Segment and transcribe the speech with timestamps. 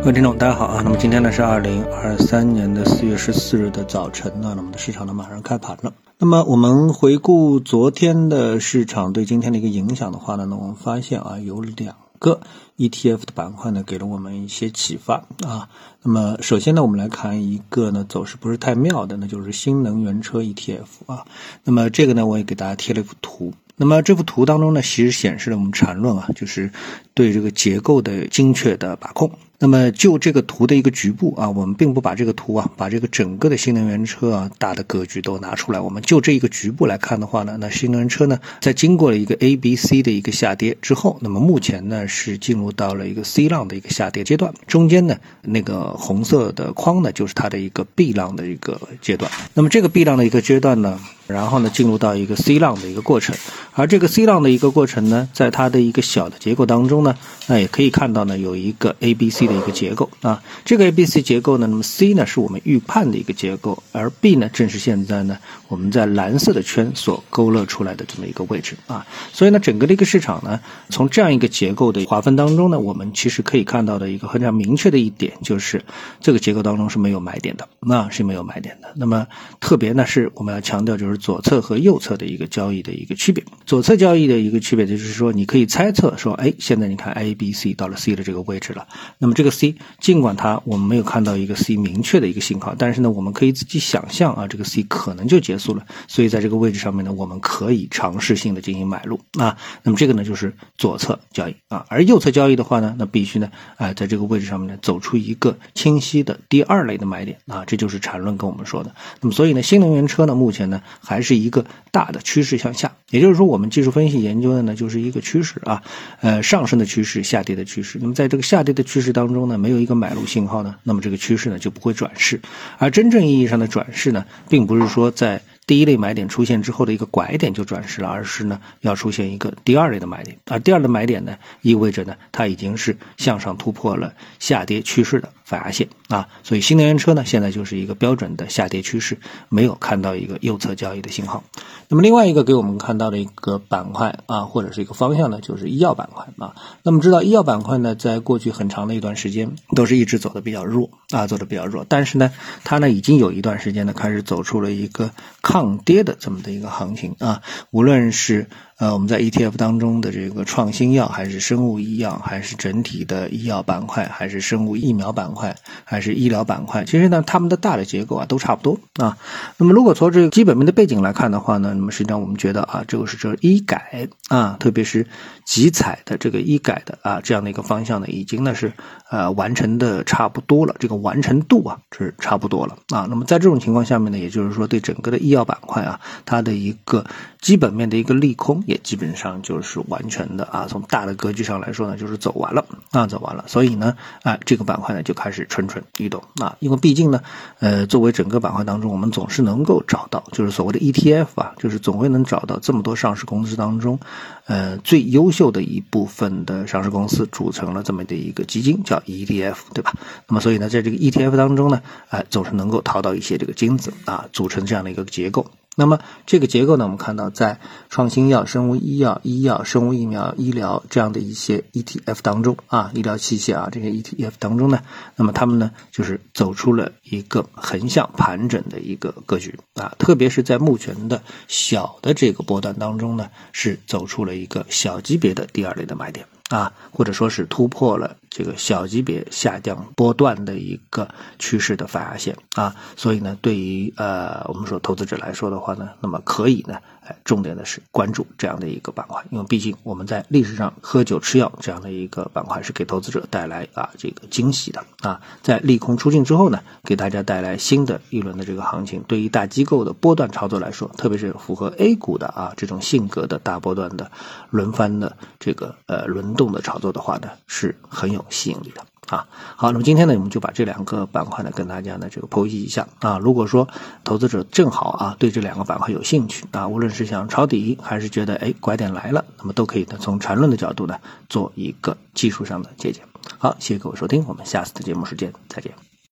[0.00, 0.80] 各位听众，大家好啊！
[0.82, 5.92] 那么今天呢是二零二三年的四月十四日的早晨呢，那么的市场呢马上开盘了。
[6.18, 12.40] 那么我们回顾昨天的市场对今天的一个影响的话呢，那我们发现啊有两个
[12.76, 15.68] ETF 的板块呢给了我们一些启发啊。
[16.02, 21.26] 那么首先呢，我们来看一个呢走势不是太妙的，那就是新能源车 ETF 啊。
[21.64, 23.52] 那么这个呢，我也给大家贴了一幅图。
[23.78, 26.70] 那么这幅图当中呢，其实显示了我们缠论啊，就是
[27.14, 29.30] 对这个结构的精确的把控。
[29.60, 35.80] 那么就这个图的一个局部啊，我们并不把这个图啊，把这个整个的新能源车啊大的格局都拿出来。
[35.80, 49.30] 我们就这一个局部来看的话呢，那新能源车呢，在经过了一个 A、B、C 的一个下跌之后，那么目前呢是进入到了一个 C 浪的一个下跌阶段，中间呢那个红色的框呢就是它的一个 B 浪的一个阶段。
[49.54, 53.34] 那么这个 B 浪的一个阶段呢，然后呢进入到一个 C 浪的一个过程，
[53.72, 57.14] 而这个 C 浪的一个过程呢，在它的一个小的结构当中呢，
[57.46, 59.48] 那也可以看到呢有一个 A、B、C。
[59.48, 75.82] 的一个结构啊，这个 A B C 结构呢，那么 C 呢是我们预判的一个结构，而 B 呢正是现在呢我们在蓝色的圈所勾勒出来的这么一个位置啊，所以呢整个的一个市场呢，从这样一个结构的划分当中呢，我们其实可以看到的一个非常明确的一点就是
[76.20, 78.88] 这个结构当中是没有买点的，那是没有买点的。
[78.96, 79.26] 那么
[79.60, 88.86] 特别呢是我们要强调就是左侧和右侧的一个交易的一个区别，左侧交易的一个区别就是说你可以猜测说，哎，现在你看 A B C 到了 C 的这个位置了，
[89.18, 95.84] 那么这个 C 尽管它我们没有看到一个 C 明确的一个信号，但是呢，我们可以自己想象啊，这个 C 可能就结束了。
[96.06, 99.56] 所以在这个位置上面呢，我们可以尝试性的进行买入啊。
[99.82, 108.94] 那么这个呢就是左侧交易啊，而右侧交易的话呢，那必须呢啊在这个位置上面呢走出一个清晰的第二类的买点啊，这就是缠论跟我们说的。
[109.20, 115.82] 那么所以呢，新能源车呢目前呢还是一个大的趋势向下，也就是说我们技术分析研究的呢就是一个趋势啊，
[116.20, 117.98] 呃上升的趋势，下跌的趋势。
[118.02, 122.38] 那么在这个下跌的趋势当中呢，没有一个买入信号呢，那么这个趋势呢就不会转势，
[122.76, 125.40] 而真正意义上的转势呢，并不是说在。
[125.68, 139.18] 第一类买点出现之后的一个拐点就转势了，而是呢要出现一个第二类的买点，而第二的买点呢意味着呢它已经是向上突破了下跌趋势的反压线啊，所以新能源车呢现在就是一个标准的下跌趋势，
[139.50, 141.44] 没有看到一个右侧交易的信号。
[141.90, 146.56] 那么另外一个给我们看到的一个板块啊或者是一个方向呢，就是医药板块啊。
[146.82, 152.32] 那么知道医药板块呢，在过去很长的一段时间都是一直走的比较弱啊，走的比较弱，但是呢
[152.64, 155.10] 它呢已经有一段时间呢开始走出了一个
[155.42, 155.57] 抗。
[155.58, 157.42] 抗跌的这么的一个行情啊，
[157.72, 158.46] 无论是。
[158.78, 169.18] 呃，我们在 ETF 当中的这个创新药，还是生物医药，还是整体的医药板块，还是生物疫苗板块，还是医疗板块，其实呢，它们的大的结构啊都差不多啊。
[169.56, 175.04] 那么，如果从这个基本面的背景来看的话呢，那么实际上我们觉得啊，这个是这医改啊，特别是
[175.44, 178.72] 集采的这个医改的啊这样的一个方向呢，已经呢是
[179.10, 183.08] 呃完成的差不多了，这个完成度啊是差不多了啊。
[183.10, 187.04] 那么在这种情况下面呢，也就是说对整个的医药板块啊，它的一个
[187.40, 188.62] 基本面的一个利空。
[188.68, 193.46] 也基本上就是完全的啊，从大的格局上来说呢，就是走完了啊，走完了。
[193.48, 197.22] 所以呢，啊，这个板块呢就开始蠢蠢欲动啊，因为毕竟呢，
[197.60, 203.98] 呃，作为整个板块当中，我们总是能够找到，就是所谓的 ETF 啊，就是总会能找到这么多上市公司当中，
[204.44, 209.94] 呃，最优秀的一部分的上市公司组成了这么的一个基金，叫 ETF，对吧？
[210.28, 211.80] 那么所以呢，在这个 ETF 当中呢，
[212.10, 215.46] 哎，总是能够淘到一些这个金子啊，组成这样的一个结构。
[215.78, 224.80] 那么这个结构呢，我们看到在创新药、生物医药、医药、生物疫苗、医疗这样的一些 ETF 当中啊，医疗器械啊这些 ETF 当中呢，
[225.14, 236.26] 那么他们呢就是走出了一个横向盘整的一个格局啊，特别是在目前的小的这个波段当中呢，是走出了一个小级别的第二类的买点。
[236.48, 241.08] 啊，或者说是突破了这个小级别下降波段的一个
[241.40, 264.12] 趋势的反压线啊，所以呢，对于呃我们说投资者来说的话呢，那么可以呢，哎，重点的是关注这样的一个板块，因为毕竟我们在历史上喝酒吃药这样的一个板块是给投资者带来啊这个惊喜的啊，在利空出尽之后呢，给大家带来新的一轮的这个行情，对于大机构的波段操作来说，特别是符合 A 股的啊这种性格的大波段的
[264.50, 266.28] 轮番的这个呃轮。
[266.38, 269.26] 动的炒作的话呢，是很有吸引力的啊。
[269.56, 273.18] 好，那么今天呢，我们就把这两个板块呢，跟大家呢这个剖析一下啊。
[273.18, 273.68] 如果说
[274.04, 280.98] 投资者正好啊对这两个板块有兴趣啊，无论是想抄底，还是觉得哎拐点来了，那么都可以呢从缠论的角度呢
[281.28, 283.04] 做一个技术上的借鉴。
[283.38, 285.87] 好，谢谢各位收听，我们下次的节目时间再见。